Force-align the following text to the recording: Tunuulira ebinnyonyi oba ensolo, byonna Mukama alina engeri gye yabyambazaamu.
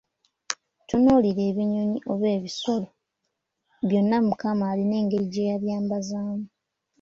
Tunuulira 0.87 1.41
ebinnyonyi 1.49 1.99
oba 2.11 2.27
ensolo, 2.37 2.89
byonna 3.87 4.17
Mukama 4.27 4.63
alina 4.71 4.95
engeri 5.01 5.25
gye 5.33 5.49
yabyambazaamu. 5.49 6.47